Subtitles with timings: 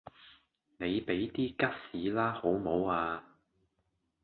[0.79, 1.55] 你俾啲吉
[2.07, 3.23] 士啦好無呀